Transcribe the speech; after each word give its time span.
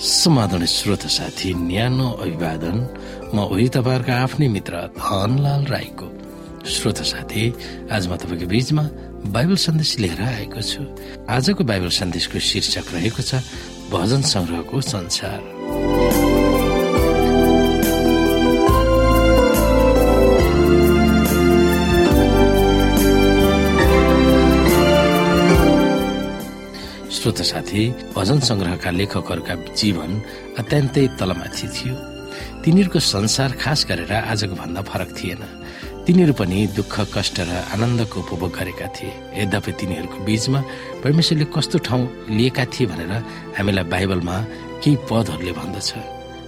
समाधान 0.00 0.64
श्रोत 0.64 1.02
साथी 1.12 1.52
न्यानो 1.54 2.08
अभिवादन। 2.24 2.76
म 3.36 3.44
उही 3.52 3.68
तपाईँहरूको 3.68 4.12
आफ्नै 4.16 4.48
मित्र 4.48 4.96
धनलाल 4.96 5.64
राईको। 5.68 6.06
श्रोत 6.64 6.98
साथी 7.04 7.42
आज 7.92 8.08
म 8.08 8.16
तपाईँको 8.16 8.46
बीचमा 8.48 8.84
बाइबल 9.28 9.56
सन्देश 9.60 9.98
लिएर 10.00 10.20
आएको 10.24 10.60
छु। 10.64 10.82
आजको 11.28 11.62
बाइबल 11.68 11.92
सन्देशको 11.92 12.38
शीर्षक 12.40 12.86
रहेको 12.96 13.22
छ 13.28 13.44
भजन 13.92 14.22
संग्रहको 14.24 14.80
संसार। 14.80 15.38
श्रोत 27.20 27.40
साथी 27.44 27.82
भजन 28.16 28.38
संग्रहका 28.40 28.90
लेखकहरूका 28.90 29.54
जीवन 29.76 30.10
अत्यन्तै 30.56 31.04
तलमाथि 31.20 31.66
थियो। 31.68 31.94
तिनीहरूको 32.64 32.96
संसार 32.96 33.50
खास 33.60 33.84
गरेर 33.88 34.12
आजको 34.32 34.54
भन्दा 34.56 34.80
फरक 34.88 35.10
थिएन। 35.12 35.42
तिनीहरू 36.08 36.32
पनि 36.32 36.58
दुःख 36.80 36.94
कष्ट 37.12 37.36
र 37.44 37.50
आनन्दको 37.76 38.16
उपभोग 38.24 38.50
गरेका 38.56 38.86
थिए। 38.96 39.12
यद्यपि 39.36 39.72
तिनीहरूको 39.80 40.18
बीचमा 40.24 40.60
परमेश्वरले 41.04 41.46
कस्तो 41.52 41.78
ठाउँ 41.84 42.02
लिएका 42.32 42.64
थिए 42.72 42.88
भनेर 42.88 43.12
हामीलाई 43.52 43.84
बाइबलमा 43.92 44.36
केही 44.80 44.96
पदहरूले 45.04 45.52
भन्दछ। 45.60 45.88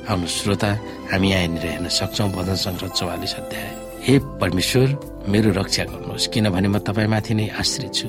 आउनु 0.08 0.26
श्रोता 0.26 0.70
हामी 1.12 1.28
यहाँनिर 1.32 1.64
हेर्न 1.68 1.86
सक्छौ 2.00 2.26
भजन 2.32 2.56
सङ्ग्रह 2.64 2.88
चौवालिस 2.96 3.34
अध्याय। 3.40 3.68
हे 4.08 4.14
परमेश्वर 4.40 4.88
मेरो 5.28 5.50
रक्षा 5.54 5.84
गर्नुहोस्। 5.84 6.26
किनभने 6.34 6.68
म 6.68 6.78
तपाईँमाथि 6.82 7.34
नै 7.34 7.46
आश्रित 7.54 7.94
छु। 7.94 8.08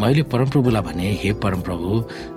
मैले 0.00 0.22
परमप्रभुलाई 0.28 0.82
भने 0.82 1.08
हे 1.22 1.30
परमप्रभु 1.40 1.88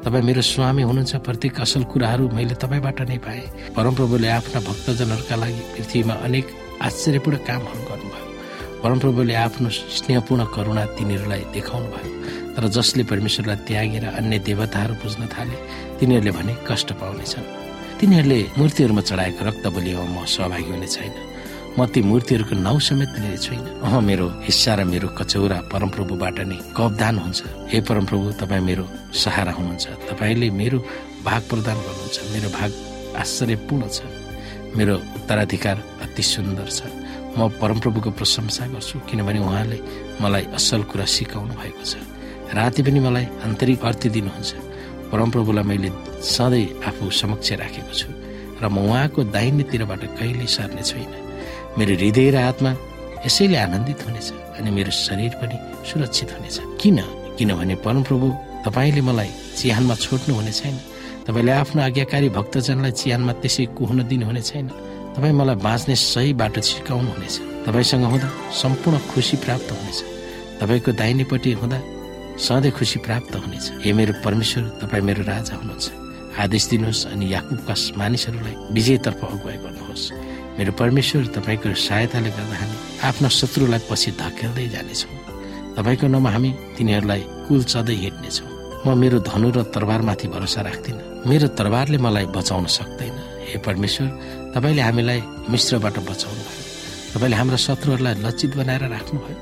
तपाईँ 0.04 0.24
मेरो 0.24 0.42
स्वामी 0.42 0.82
हुनुहुन्छ। 0.88 1.14
प्रत्येक 1.28 1.60
असल 1.60 1.84
कुराहरू 1.92 2.30
मैले 2.32 2.56
तपाईँबाट 2.56 3.00
नै 3.10 3.18
पाएँ। 3.20 3.76
परमप्रभुले 3.76 4.28
आफ्ना 4.40 4.60
भक्तजनहरूका 4.64 5.36
लागि 5.36 5.62
पृथ्वीमा 5.76 6.14
अनेक 6.24 6.46
आश्चर्यपूर्ण 6.82 7.38
कामहरू 7.48 7.82
गर्नुभयो। 7.90 8.26
परमप्रभुले 8.84 9.34
आफ्नो 9.48 9.70
स्नेहपूर्ण 9.70 10.42
करुणा 10.56 10.84
तिनीहरूलाई 10.96 11.44
देखाउनु 11.56 11.88
भयो 11.92 12.12
तर 12.56 12.64
जसले 12.68 13.04
परमेश्वरलाई 13.12 13.60
त्यागेर 13.68 14.06
अन्य 14.20 14.40
देवताहरू 14.48 14.94
बुझ्न 15.04 15.22
थाले 15.34 15.58
तिनीहरूले 16.00 16.32
भने 16.38 16.54
कष्ट 16.68 16.90
पाउनेछन्। 17.00 17.48
तिनीहरूले 18.00 18.40
मूर्तिहरूमा 18.60 19.02
चढाएको 19.08 19.42
रक्त 19.48 19.66
म 19.68 20.16
सहभागी 20.28 20.72
हुने 20.72 20.88
छैन। 20.88 21.16
म 21.74 21.86
ती 21.90 22.02
मूर्तिहरूको 22.06 22.56
नाउँ 22.62 22.80
समेत 22.80 23.18
लिने 23.18 23.38
छुइनँ 23.38 23.82
अह 23.82 24.00
मेरो 24.06 24.28
हिस्सा 24.46 24.74
र 24.78 24.84
मेरो 24.86 25.08
कचौरा 25.18 25.58
परमप्रभुबाट 25.74 26.38
नै 26.46 26.58
कवदान 26.78 27.16
हुन्छ। 27.18 27.40
हे 27.72 27.82
परमप्रभु 27.82 28.26
तपाईँ 28.38 28.62
मेरो 28.62 28.86
सहारा 29.10 29.52
हुनुहुन्छ। 29.58 29.86
तपाईँले 30.10 30.48
मेरो 30.54 30.78
भाग 31.26 31.42
प्रदान 31.50 31.78
गर्नुहुन्छ। 31.82 32.18
मेरो 32.34 32.50
भाग 32.54 32.70
आश्चर्यपूर्ण 33.18 33.84
छ। 33.90 34.06
मेरो 34.78 34.96
उत्तराधिकार 35.18 35.78
अति 36.06 36.24
सुन्दर 36.24 36.68
छ। 36.70 36.80
म 37.38 37.50
परमप्रभुको 37.58 38.10
प्रशंसा 38.22 38.70
गर्छु 38.70 38.96
किनभने 39.10 39.40
उहाँले 39.42 39.78
मलाई 40.22 40.46
असल 40.54 40.82
कुरा 40.94 41.06
सिकाउनु 41.10 41.54
भएको 41.58 41.84
छ। 41.90 41.98
राति 42.54 42.82
पनि 42.86 43.00
मलाई 43.02 43.26
आन्तरिक 43.50 43.82
अर्थी 43.82 44.10
दिनुहुन्छ। 44.14 44.52
परमप्रभुलाई 45.10 45.66
मैले 45.66 45.90
सधैँ 46.22 46.86
आफू 46.86 47.10
समक्ष 47.10 47.52
राखेको 47.58 47.94
छु। 47.98 48.10
र 48.62 48.70
म 48.70 48.78
उहाँको 48.86 49.20
दाहिनेतिरबाट 49.34 50.02
कहिले 50.22 50.46
सर्ने 50.46 50.84
छुइनँ 50.86 51.23
मेरो 51.78 51.94
हृदय 51.98 52.30
र 52.32 52.38
आत्मा 52.38 52.72
यसैले 53.26 53.58
आनन्दित 53.58 54.00
हुनेछ 54.06 54.28
अनि 54.58 54.70
मेरो 54.72 54.92
शरीर 54.94 55.34
पनि 55.42 55.58
सुरक्षित 55.90 56.30
हुनेछ। 56.38 56.58
किन? 56.82 56.98
किनभने 57.38 57.76
परमप्रभु 57.82 58.28
तपाईँले 58.66 59.02
मलाई 59.02 59.30
चिहानमा 59.58 59.96
छोड्नु 59.96 60.34
हुने 60.36 60.52
छैन। 60.54 60.76
तपाईँले 61.26 61.52
आफ्नो 61.52 61.82
आज्ञाकारी 61.82 62.30
भक्तजनलाई 62.30 62.92
चिहानमा 62.92 63.34
त्यसै 63.42 63.66
कुहुन 63.78 64.00
दिनुहुने 64.06 64.42
छैन। 64.42 64.68
तपाईँ 65.18 65.34
मलाई 65.34 65.56
बाँच्ने 65.66 65.96
सही 65.96 66.34
बाटो 66.38 66.62
सिकाउनु 66.62 67.10
हुनेछ। 67.10 67.36
तपाईँसँग 67.66 68.06
हुँदा 68.06 68.30
सम्पूर्ण 68.62 68.98
खुसी 69.10 69.36
प्राप्त 69.42 69.70
हुनेछ। 69.74 70.00
तपाईँको 70.62 70.92
दाहिनेपट्टि 70.94 71.52
हुँदा 71.62 71.80
सधैँ 72.38 72.72
खुसी 72.78 73.00
प्राप्त 73.02 73.34
हुनेछ। 73.36 73.66
हे 73.82 73.94
मेरो 73.98 74.14
परमेश्वर 74.26 74.64
तपाईँ 74.82 75.04
मेरो 75.10 75.22
राजा 75.26 75.56
हुनुहुन्छ। 75.58 75.86
आदेश 76.38 76.64
दिनुहोस् 76.70 77.08
अनि 77.14 77.26
याकुबका 77.34 77.76
मानिसहरूलाई 77.98 78.56
विजयतर्फ 78.74 79.20
अगुवाई 79.26 79.58
गर्नुहोस्। 79.64 80.04
मेरो 80.58 80.72
परमेश्वर 80.78 81.26
तपाईँको 81.36 81.74
सहायताले 81.74 82.30
गर्दा 82.30 82.56
हामी 82.62 82.78
आफ्ना 83.10 83.30
शत्रुलाई 83.40 83.82
पछि 83.90 84.12
धकेल्दै 84.22 84.68
जानेछौँ। 84.74 85.14
तपाईँको 85.78 86.06
नाममा 86.14 86.30
हामी 86.30 86.50
तिनीहरूलाई 86.78 87.22
कुल 87.48 87.62
चढ्दै 87.72 87.96
हिँड्नेछौँ 88.04 88.50
म 88.86 88.88
मेरो 89.02 89.18
धनु 89.26 89.50
र 89.56 89.64
तरबारमाथि 89.74 90.28
भरोसा 90.30 90.62
राख्दिनँ। 90.62 91.26
मेरो 91.26 91.48
तरबारले 91.58 91.98
मलाई 92.06 92.26
बचाउन 92.36 92.66
सक्दैन। 92.70 93.18
हे 93.50 93.58
परमेश्वर 93.66 94.08
तपाईँले 94.54 94.82
हामीलाई 94.88 95.20
मिश्रबाट 95.50 95.96
बचाउनु 96.10 96.44
भयो 96.46 96.62
तपाईँले 97.14 97.36
हाम्रा 97.40 97.58
शत्रुहरूलाई 97.66 98.16
लज्जित 98.26 98.52
बनाएर 98.60 98.84
राख्नुभयो। 98.94 99.38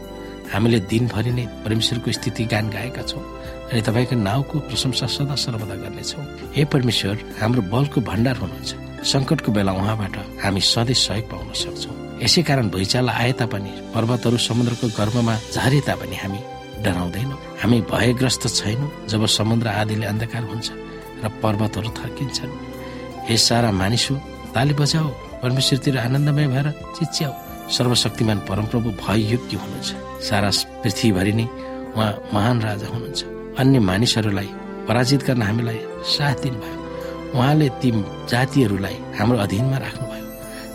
हामीले 0.54 0.80
दिनभरि 0.92 1.32
नै 1.32 1.46
परमेश्वरको 1.66 2.12
स्थिति 2.12 2.44
गान 2.54 2.66
गाएका 2.70 3.04
छौँ 3.10 3.24
अनि 3.72 3.82
तपाईँको 3.88 4.16
नाउँको 4.16 4.56
प्रशंसा 4.70 5.08
सदा 5.16 5.36
सर्वदा 5.36 5.76
गर्नेछौँ। 5.84 6.24
हे 6.56 6.64
परमेश्वर 6.72 7.16
हाम्रो 7.42 7.62
बलको 7.74 8.00
भण्डार 8.00 8.38
हुनुहुन्छ। 8.44 8.72
सङ्कटको 9.04 9.52
बेला 9.52 9.72
उहाँबाट 9.74 10.16
हामी 10.44 10.62
सधैँ 10.62 10.96
सहयोग 10.96 11.26
पाउन 11.32 11.54
सक्छौँ। 11.54 11.96
यसै 12.24 12.42
कारण 12.46 12.70
भुइँचालो 12.70 13.12
आए 13.12 13.32
तापनि 13.40 13.72
पर्वतहरू 13.94 14.38
समुद्रको 14.38 14.88
गर्भमा 14.98 15.36
झरे 15.56 15.80
तापनि 15.88 16.16
हामी 16.22 16.40
डराउँदैनौँ। 16.86 17.40
हामी 17.62 17.78
भयग्रस्त 17.92 18.44
छैनौँ 18.48 18.90
जब 19.10 19.26
समुद्र 19.26 19.68
आदिले 19.82 20.06
अन्धकार 20.06 20.44
हुन्छ 20.44 20.68
र 21.24 21.30
पर्वतहरू 21.42 21.90
थर्किन्छन्। 21.98 22.54
हे 23.28 23.38
सारा 23.38 23.72
मानिस 23.72 24.06
हो 24.12 24.16
ताली 24.54 24.74
बजाऊ 24.74 25.10
परमेश्वरतिर 25.42 25.98
आनन्दमय 25.98 26.48
भएर 26.54 26.68
चिच्याऊ। 26.98 27.34
सर्वशक्तिमान 27.70 28.38
परमप्रभु 28.50 28.90
भययोग्य 29.02 29.58
हुनुहुन्छ। 29.58 29.90
सारा 30.30 30.50
पृथ्वीभरि 30.84 31.34
नै 31.34 31.46
उहाँ 31.96 32.12
महान 32.34 32.62
राजा 32.62 32.88
हुनुहुन्छ। 32.94 33.22
अन्य 33.60 33.80
मानिसहरूलाई 33.80 34.50
पराजित 34.88 35.22
गर्न 35.28 35.42
हामीलाई 35.42 35.80
साथ 36.14 36.38
दिनुभयो। 36.44 36.81
उहाँले 37.36 37.68
ती 37.82 37.90
जातिहरूलाई 38.32 38.98
हाम्रो 39.18 39.38
अधीनमा 39.46 39.78
राख्नुभयो। 39.86 40.26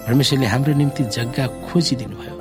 परमेश्वरले 0.06 0.46
हाम्रो 0.46 0.72
निम्ति 0.80 1.02
जग्गा 1.16 1.44
खोजिदिनु 1.68 2.16
भयो 2.16 2.34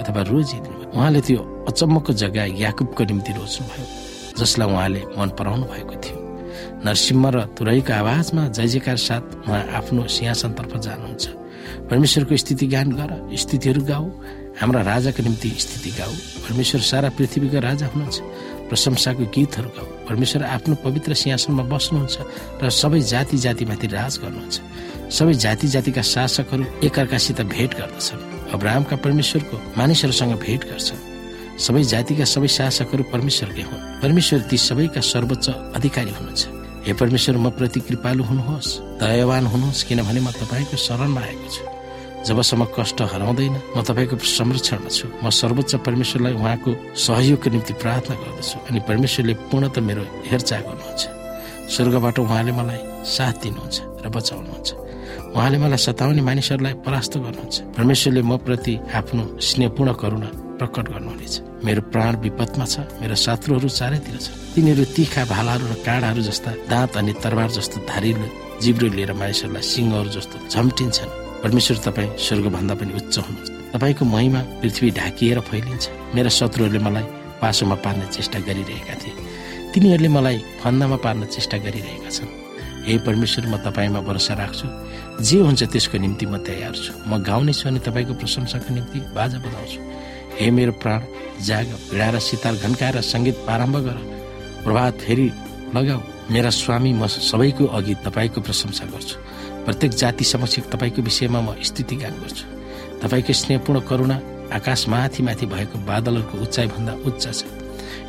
अथवा 0.00 0.20
रोजिदिनु 0.30 0.76
भयो 0.78 0.88
उहाँले 0.96 1.20
त्यो 1.26 1.40
अचम्मको 1.68 2.12
जग्गा 2.22 2.44
याकुबको 2.62 3.02
निम्ति 3.10 3.32
रोज्नुभयो 3.38 3.86
जसलाई 4.38 4.68
उहाँले 4.70 5.02
मन 5.18 5.28
पराउनु 5.38 5.64
भएको 5.72 5.94
थियो। 6.04 6.18
नरसिंह 6.84 7.24
र 7.34 7.36
तुरैको 7.56 7.92
आवाजमा 7.92 8.42
जय 8.56 8.66
जयकार 8.72 8.96
साथ 8.96 9.24
उहाँ 9.48 9.62
आफ्नो 9.78 10.06
सिंहासनतर्फ 10.06 10.72
जानुहुन्छ। 10.86 11.24
परमेश्वरको 11.90 12.36
स्थिति 12.36 12.66
गान 12.66 12.88
गर 12.98 13.10
स्थितिहरू 13.34 13.82
गाऊ। 13.90 14.06
हाम्रा 14.60 14.80
राजाको 14.82 15.22
निम्ति 15.22 15.48
स्थिति 15.64 15.90
गाऊ। 15.98 16.12
परमेश्वर 16.44 16.80
सारा 16.80 17.08
पृथ्वीको 17.18 17.58
राजा 17.60 17.86
हुनुहुन्छ। 17.92 18.18
प्रशंसाको 18.68 19.24
गीतहरू 19.24 19.68
गाऊ। 19.68 19.86
परमेश्वर 20.08 20.42
आफ्नो 20.42 20.74
पवित्र 20.74 21.14
सिंहासनमा 21.14 21.62
बस्नुहुन्छ 21.62 22.16
र 22.62 22.70
सबै 22.70 23.00
जाति 23.00 23.36
जातिमाथि 23.38 23.86
राज 23.86 24.18
गर्नुहुन्छ। 24.18 24.56
सबै 25.12 25.34
जाति 25.34 25.66
जातिका 25.68 26.02
शासकहरू 26.02 26.64
एकअर्कासित 26.84 27.40
भेट 27.40 27.70
गर्दछन्। 27.74 28.52
अब्राहमका 28.52 28.96
परमेश्वरको 28.96 29.56
मानिसहरूसँग 29.78 30.34
भेट 30.38 30.64
गर्छन्। 30.64 31.04
सबै 31.58 31.82
जातिका 31.82 32.24
सबै 32.24 32.48
शासकहरू 32.48 33.04
परमेश्वरकै 33.12 33.62
हुन्। 33.62 34.02
परमेश्वर 34.02 34.40
ती 34.40 34.56
सबैका 34.56 35.00
सर्वोच्च 35.00 35.48
अधिकारी 35.48 36.10
हुनुहुन्छ। 36.10 36.42
हे 36.86 36.92
परमेश्वर 36.92 37.36
म 37.36 37.50
प्रति 37.50 37.80
कृपालु 37.80 38.22
हुनुहोस् 38.24 38.78
दयावान 39.00 39.46
हुनुहोस् 39.46 39.84
किनभने 39.84 40.20
म 40.20 40.30
तपाईँको 40.30 40.76
शरणमा 40.76 41.20
आएको 41.20 41.48
छु। 41.54 41.75
जबसम्म 42.26 42.62
कष्ट 42.76 42.98
हराउँदैन 43.12 43.54
म 43.76 43.82
तपाईँको 43.86 44.16
संरक्षणमा 44.18 44.90
छु। 44.90 45.06
म 45.22 45.30
सर्वोच्च 45.30 45.72
परमेश्वरलाई 45.86 46.34
उहाँको 46.34 46.70
सहयोगको 47.06 47.48
निम्ति 47.54 47.72
प्रार्थना 47.82 48.14
गर्दछु 48.22 48.56
अनि 48.68 48.80
परमेश्वरले 48.88 49.34
पूर्णत 49.50 49.78
मेरो 49.78 50.02
हेरचाह 50.30 50.60
गर्नुहुन्छ। 50.66 51.02
स्वर्गबाट 51.74 52.18
उहाँले 52.18 52.52
मलाई 52.58 52.80
साथ 53.06 53.34
दिनुहुन्छ 53.42 53.76
र 54.02 54.06
बचाउनुहुन्छ। 54.10 54.68
उहाँले 55.36 55.58
मलाई 55.58 55.80
सताउने 55.86 56.22
मानिसहरूलाई 56.22 56.74
परास्त 56.86 57.12
गर्नुहुन्छ। 57.24 57.56
परमेश्वरले 57.76 58.22
म 58.22 58.36
प्रति 58.46 58.74
आफ्नो 58.98 59.22
स्नेहपूर्ण 59.38 59.92
करुणा 60.02 60.30
प्रकट 60.58 60.86
गर्नुहुनेछ। 60.94 61.34
मेरो 61.66 61.80
प्राण 61.92 62.12
विपदमा 62.24 62.64
छ 62.64 62.74
मेरो 63.00 63.14
शत्रुहरू 63.14 63.68
चारैतिर 63.68 64.16
छ 64.16 64.26
तिनीहरू 64.54 64.84
तिखा 64.96 65.22
भालाहरू 65.30 65.64
र 65.68 65.74
काँडाहरू 65.84 66.22
जस्ता 66.26 66.50
दाँत 66.70 66.96
अनि 66.96 67.12
तरबार 67.22 67.50
जस्तो 67.58 67.76
धारिलो 67.86 68.26
जिब्रो 68.62 68.88
लिएर 68.96 69.12
मानिसहरूलाई 69.12 69.62
सिंहहरू 69.62 70.10
जस्तो 70.16 70.36
झम्टिन्छन्। 70.48 71.25
परमेश्वर 71.42 71.76
तपाईँ 71.76 72.16
स्वर्गभन्दा 72.18 72.74
पनि 72.74 72.92
उच्च 72.94 73.18
हुनुहुन्छ। 73.18 73.50
तपाईँको 73.72 74.04
महिमा 74.04 74.40
पृथ्वी 74.62 74.90
ढाकिएर 74.90 75.40
फैलिन्छ। 75.40 75.84
मेरा 76.14 76.30
शत्रुहरूले 76.30 76.78
मलाई 76.78 77.06
पासोमा 77.42 77.74
पार्ने 77.84 78.06
चेष्टा 78.06 78.38
गरिरहेका 78.48 78.94
थिए। 78.94 79.14
तिनीहरूले 79.74 80.08
मलाई 80.08 80.38
फन्दामा 80.62 80.96
पार्न 80.96 81.24
चेष्टा 81.24 81.56
गरिरहेका 81.58 82.10
छन्। 82.10 82.30
हे 82.86 82.98
परमेश्वर 82.98 83.46
म 83.46 83.56
तपाईँमा 83.66 84.00
भरोसा 84.00 84.34
राख्छु। 84.34 84.66
जे 85.20 85.38
हुन्छ 85.40 85.62
त्यसको 85.62 85.98
निम्ति 85.98 86.26
म 86.26 86.38
तयार 86.38 86.74
छु। 86.74 86.92
म 87.06 87.22
गाउने 87.22 87.52
छु 87.52 87.68
अनि 87.68 87.78
तपाईँको 87.78 88.14
प्रशंसाको 88.14 88.74
निम्ति 88.74 88.98
बाजा 89.12 89.38
बजाउँछु। 89.38 89.80
हे 90.40 90.50
मेरो 90.50 90.72
प्राण 90.72 91.00
जाग 91.44 91.66
भिडा 91.90 92.08
र 92.10 92.18
सितार 92.18 92.54
घन्काएर 92.64 93.00
सङ्गीत 93.00 93.36
प्रारम्भ 93.46 93.76
गर। 93.76 93.98
प्रभात 94.64 94.94
फेरि 95.04 95.26
लगाऊ। 95.76 96.00
मेरा 96.30 96.50
स्वामी 96.50 96.92
म 96.92 97.06
सबैको 97.06 97.64
अघि 97.66 97.94
तपाईँको 98.06 98.40
प्रशंसा 98.40 98.84
गर्छु। 98.86 99.16
प्रत्येक 99.66 99.92
जाति 99.92 100.24
समक्ष 100.24 100.58
तपाईँको 100.72 101.02
विषयमा 101.02 101.40
म 101.40 101.54
स्थिति 101.62 101.96
गान 101.96 102.14
गर्छु। 102.22 102.44
तपाईँको 103.02 103.32
स्नेहपूर्ण 103.32 103.80
करुणा 103.80 104.16
आकाश 104.54 104.88
माथि 104.88 105.22
माथि 105.22 105.46
भएको 105.46 105.78
बादलहरूको 105.78 106.38
उचाइ 106.38 106.66
भन्दा 106.66 106.92
उच्च 107.06 107.24
छ। 107.34 107.44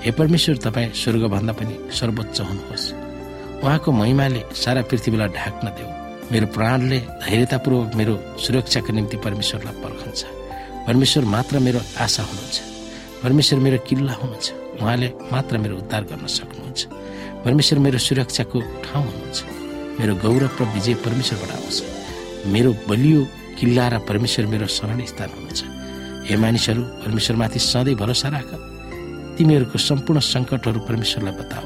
हे 0.06 0.12
परमेश्वर 0.12 0.58
तपाईँ 0.58 0.94
स्वर्गभन्दा 0.94 1.54
पनि 1.54 1.76
सर्वोच्च 1.92 2.42
हुनुहोस्। 2.42 2.94
उहाँको 3.64 3.92
महिमाले 3.92 4.44
सारा 4.54 4.82
पृथ्वीलाई 4.82 5.28
ढाक्न 5.28 5.68
देऊ। 5.68 5.90
मेरो 6.32 6.48
प्राणले 6.48 7.00
धैर्यतापूर्वक 7.00 7.96
मेरो 7.96 8.38
सुरक्षाको 8.38 8.94
निम्ति 8.94 9.18
परमेश्वरलाई 9.18 9.74
पर्खन्छ। 9.82 10.24
परमेश्वर 10.88 11.26
मात्र 11.26 11.60
मेरो 11.60 11.80
आशा 12.00 12.24
हुनुहुन्छ। 12.24 12.58
परमेश्वर 13.24 13.60
मेरो 13.60 13.78
किल्ला 13.78 14.14
हुनुहुन्छ। 14.14 14.48
उहाँले 14.82 15.08
मात्र 15.32 15.58
मेरो 15.58 15.78
उद्धार 15.78 16.04
गर्न 16.04 16.28
सक्नुहुन्छ। 16.28 16.86
परमेश्वर 17.46 17.80
मेरो 17.80 17.98
सुरक्षाको 17.98 18.62
ठाउँ 18.62 19.06
हुनुहुन्छ। 19.06 19.57
मेरो 20.00 20.14
गौरव 20.16 20.54
र 20.60 20.64
विजय 20.74 20.94
परमेश्वरबाट 21.06 21.52
आउँछ 21.58 21.78
मेरो 22.54 22.72
बलियो 22.90 23.22
किल्ला 23.60 23.86
र 23.88 23.98
परमेश्वर 24.10 24.46
मेरो 24.46 24.68
शरण 24.68 25.00
स्थान 25.06 25.30
हुनुहुन्छ। 25.36 25.62
हे 26.28 26.36
मानिसहरू 26.38 26.82
परमेश्वरमाथि 27.04 27.60
सधैँ 27.60 27.96
भरोसा 27.96 28.28
राख। 28.30 28.50
तिमीहरूको 29.38 29.78
सम्पूर्ण 29.78 30.20
सङ्कटहरू 30.34 30.80
परमेश्वरलाई 30.90 31.34
बताऊ। 31.42 31.66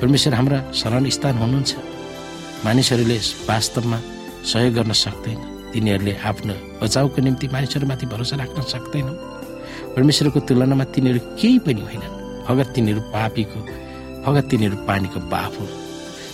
परमेश्वर 0.00 0.34
हाम्रा 0.34 0.58
शरण 0.72 1.08
स्थान 1.16 1.34
हुनुहुन्छ। 1.42 1.72
मानिसहरूले 2.64 3.18
वास्तवमा 3.48 3.98
सहयोग 4.50 4.74
गर्न 4.74 4.92
सक्दैन। 5.04 5.38
तिनीहरूले 5.72 6.14
आफ्नो 6.30 6.54
बचाउको 6.80 7.18
निम्ति 7.22 7.46
मानिसहरूमाथि 7.54 8.06
भरोसा 8.12 8.36
राख्न 8.36 8.62
सक्दैन 8.72 9.08
परमेश्वरको 9.96 10.40
तुलनामा 10.48 10.84
तिनीहरू 10.94 11.20
केही 11.40 11.58
पनि 11.66 11.80
होइनन्। 11.88 12.14
अगर 12.50 12.66
तिनीहरू 12.74 13.00
पापीको 13.14 13.58
अगर 14.28 14.42
तिनीहरू 14.50 14.76
पानीको 14.88 15.18
बाफ 15.32 15.52
हुन् 15.60 15.79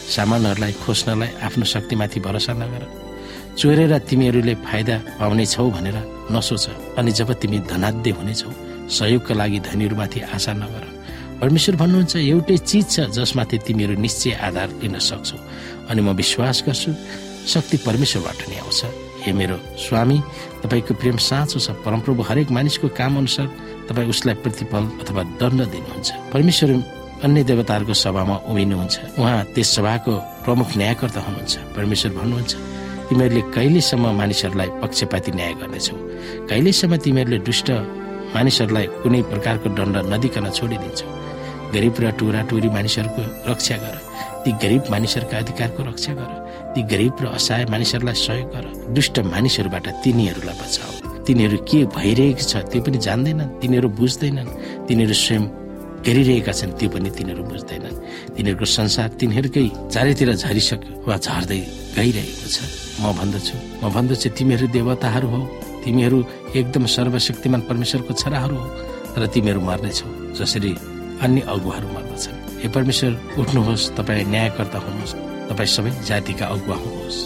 सामानहरूलाई 0.06 0.72
खोज्नलाई 0.84 1.30
आफ्नो 1.46 1.64
शक्तिमाथि 1.64 2.20
भरोसा 2.20 2.52
नगर। 2.52 2.82
चोरेर 3.58 3.92
तिमीहरूले 4.08 4.54
फाइदा 4.66 4.96
पाउनेछौ 5.18 5.70
भनेर 5.70 5.96
नसोच 6.30 6.64
अनि 6.98 7.10
जब 7.18 7.32
तिमी 7.40 7.58
धनाध्य 7.70 8.10
हुनेछौ 8.18 8.50
सहयोगका 8.86 9.34
लागि 9.34 9.58
धनीहरूमाथि 9.66 10.20
आशा 10.36 10.52
नगर। 10.62 10.84
परमेश्वर 11.40 11.74
भन्नुहुन्छ 11.76 12.16
एउटै 12.16 12.56
चिज 12.70 12.84
छ 12.90 12.96
जसमाथि 13.16 13.56
तिमीहरू 13.66 13.94
निश्चय 14.00 14.32
आधार 14.46 14.68
लिन 14.82 14.98
सक्छौ। 14.98 15.36
अनि 15.90 16.00
म 16.02 16.12
विश्वास 16.16 16.62
गर्छु 16.66 16.90
शक्ति 17.52 17.76
परमेश्वरबाट 17.86 18.40
नै 18.48 18.56
आउँछ। 18.62 18.80
हे 19.24 19.32
मेरो 19.32 19.56
स्वामी 19.84 20.18
तपाईँको 20.62 20.94
प्रेम 20.94 21.16
साँचो 21.18 21.58
छ। 21.58 21.70
परमप्रभु 21.84 22.22
हरेक 22.22 22.50
मानिसको 22.56 22.88
काम 22.94 23.12
अनुसार 23.18 23.46
तपाईँ 23.88 24.08
उसलाई 24.08 24.34
प्रतिफल 24.44 24.82
अथवा 25.02 25.22
दण्ड 25.40 25.60
दिनुहुन्छ। 25.74 26.08
परमेश्वर 26.32 26.70
अन्य 27.24 27.42
देवताहरूको 27.44 27.94
सभामा 27.94 28.36
उभिनुहुन्छ। 28.50 28.94
उहाँ 29.18 29.44
त्यस 29.54 29.68
सभाको 29.76 30.12
प्रमुख 30.44 30.68
न्यायकर्ता 30.76 31.20
हुनुहुन्छ। 31.20 31.54
परमेश्वर 31.76 32.12
भन्नुहुन्छ 32.12 32.52
तिमीहरूले 33.08 33.42
कहिलेसम्म 33.54 34.04
मानिसहरूलाई 34.20 34.68
पक्षपाती 34.82 35.30
न्याय 35.32 35.52
गर्नेछौ? 35.60 35.96
कहिलेसम्म 36.50 36.96
तिमीहरूले 36.96 37.38
दुष्ट 37.38 37.68
मानिसहरूलाई 38.36 38.86
कुनै 39.02 39.22
प्रकारको 39.22 39.68
दण्ड 39.78 39.96
नदिकन 40.12 40.46
छोडिदिन्छौ? 40.50 41.06
गरिब 41.74 41.94
र 42.00 42.10
टुरा 42.18 42.40
टुरी 42.50 42.68
मानिसहरूको 42.68 43.22
रक्षा 43.50 43.76
गर। 43.76 43.96
ती 44.44 44.50
गरिब 44.62 44.82
मानिसहरूका 44.90 45.36
अधिकारको 45.38 45.80
रक्षा 45.82 46.12
गर। 46.12 46.30
ती 46.74 46.80
गरिब 46.82 47.14
र 47.20 47.24
असहाय 47.26 47.64
मानिसहरूलाई 47.64 48.14
सहयोग 48.14 48.48
गर। 48.54 48.64
दुष्ट 48.92 49.18
मानिसहरूबाट 49.18 49.86
तिनीहरूलाई 50.04 50.56
बचाऊ। 50.60 51.24
तिनीहरू 51.26 51.58
के 51.68 51.84
भइरहेको 51.96 52.42
छ 52.42 52.56
त्यो 52.70 52.82
पनि 52.82 52.98
जान्दैनन्। 52.98 53.48
तिनीहरू 53.60 53.88
बुझ्दैनन्। 53.88 54.48
तिनीहरू 54.86 55.14
स्वयं 55.14 55.65
गरिरहेका 56.06 56.52
छन् 56.54 56.72
त्यो 56.78 56.88
पनि 56.94 57.10
तिनीहरू 57.10 57.42
बुझ्दैनन्। 57.50 57.96
तिनीहरूको 58.34 58.66
संसार 58.78 59.08
तिनीहरूकै 59.18 59.66
चारैतिर 59.92 60.30
झरिसक्यो 60.38 61.02
वा 61.02 61.16
झर्दै 61.18 61.60
गइरहेको 61.98 62.46
छ। 62.54 62.56
म 63.02 63.04
भन्दछु 63.18 63.54
म 63.82 63.84
भन्दछु 63.90 64.28
तिमीहरू 64.38 64.66
देवताहरू 64.70 65.28
हो। 65.34 65.40
तिमीहरू 65.84 66.18
एकदम 66.58 66.84
सर्वशक्तिमान 66.86 67.60
परमेश्वरको 67.68 68.12
छोराहरू 68.22 68.56
हो 68.56 68.66
तर 69.14 69.22
तिमीहरू 69.34 69.60
मर्नेछौ 69.60 70.08
जसरी 70.38 70.72
अन्य 71.24 71.40
अगुवाहरू 71.48 71.88
मर्दछन्। 71.96 72.36
हे 72.62 72.68
परमेश्वर 72.76 73.12
उठ्नुहोस् 73.40 73.90
तपाईँ 73.98 74.24
न्यायकर्ता 74.32 74.78
हुनुहोस् 74.84 75.14
तपाईँ 75.48 75.70
सबै 75.74 75.90
जातिका 76.08 76.46
अगुवा 76.54 76.76
हुनुहोस्। 76.82 77.18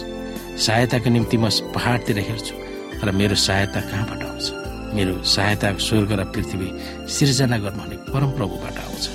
सहायताको 0.61 1.09
निम्ति 1.11 1.37
म 1.37 1.49
पहाडतिर 1.75 2.19
हेर्छु 2.29 2.55
तर 3.01 3.09
मेरो 3.17 3.35
सहायता 3.35 3.81
कहाँबाट 3.81 4.23
आउँछ? 4.29 4.60
मेरो 4.95 5.25
सहायता 5.25 5.73
स्वर्ग 5.79 6.13
र 6.13 6.25
पृथ्वी 6.25 6.69
सिर्जना 7.09 7.59
गर्नुहुने 7.59 7.97
परमप्रभुबाट 7.97 8.79
आउँछ। 8.79 9.07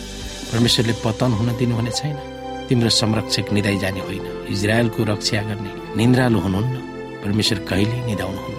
परमेश्वरले 0.51 0.93
पतन 0.93 1.31
हुन 1.31 1.57
दिनुहुने 1.57 1.91
छैन। 1.91 2.15
तिम्रो 2.69 2.89
संरक्षक 2.89 3.53
निधाइ 3.53 3.77
जाने 3.77 3.99
होइन। 3.99 4.47
इजरायलको 4.49 5.03
रक्षा 5.03 5.41
गर्ने 5.41 5.95
निन्द्रालु 5.97 6.39
हुनुहुन्न। 6.39 6.75
परमेश्वर 7.23 7.59
कहिले 7.59 8.05
निधाउनुहुन्न। 8.05 8.55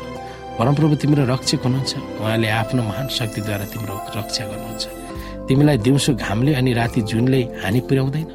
परमप्रभु 0.59 0.95
तिम्रो 0.95 1.35
रक्षक 1.35 1.61
हुनुहुन्छ। 1.65 1.97
उहाँले 1.97 2.49
आफ्नो 2.49 2.83
महान 2.83 3.09
शक्तिद्वारा 3.09 3.65
तिम्रो 3.65 3.95
रक्षा 4.17 4.45
गर्नुहुन्छ। 4.47 4.87
तिमीलाई 5.49 5.79
दिउँसो 5.79 6.15
घामले 6.15 6.55
अनि 6.55 6.73
राति 6.73 7.01
जुनले 7.01 7.41
हानि 7.43 7.81
पुर्याउँदैन। 7.81 8.29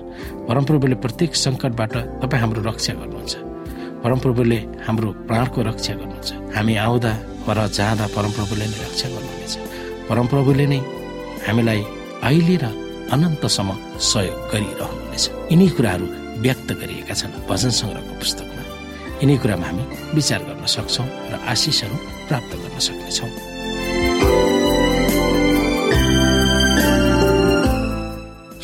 परमप्रभुले 0.47 0.95
प्रत्येक 0.95 1.35
सङ्कटबाट 1.35 1.93
तपाईँ 2.21 2.41
हाम्रो 2.41 2.61
रक्षा 2.69 2.93
गर्नुहुन्छ। 2.93 3.35
परमप्रभुले 4.03 4.59
हाम्रो 4.87 5.11
प्राणको 5.11 5.61
रक्षा 5.61 5.93
गर्नुहुन्छ। 5.93 6.55
हामी 6.55 6.75
आउँदा 6.75 7.11
र 7.47 7.59
जाँदा 7.77 8.05
परमप्रभुले 8.15 8.65
नै 8.71 8.77
रक्षा 8.85 9.07
गर्नुहुनेछ। 9.13 9.53
परमप्रभुले 10.09 10.65
नै 10.71 10.79
हामीलाई 11.47 11.81
अहिले 12.27 12.55
र 12.63 12.65
अनन्तसम्म 13.13 13.69
सहयोग 13.99 14.39
गरिरहनुहुनेछ। 14.51 15.23
यिनी 15.51 15.67
कुराहरू 15.75 16.05
व्यक्त 16.43 16.69
गरिएका 16.79 17.13
छन् 17.19 17.33
भजन 17.49 17.71
सङ्ग्रहको 17.79 18.13
पुस्तकमा। 18.21 18.63
यिनै 19.21 19.35
कुरामा 19.41 19.65
हामी 19.67 19.83
विचार 20.15 20.41
गर्न 20.47 20.65
सक्छौँ 20.65 21.07
र 21.31 21.33
आशिषहरू 21.51 21.95
प्राप्त 22.29 22.51
गर्न 22.61 22.77
सक्नेछौँ। 22.87 23.31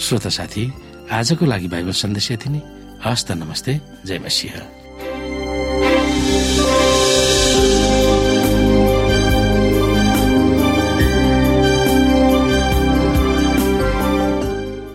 श्रोता 0.03 0.29
साथी 0.37 0.63
आजको 1.11 1.43
लागि 1.45 1.67
बाइबल 1.67 1.93
सन्देश 2.03 2.27
यति 2.31 2.49
नै। 2.49 2.61
हस्त 3.05 3.31
नमस्ते 3.31 3.73
जय 4.07 4.17
मसिंह। 4.25 4.86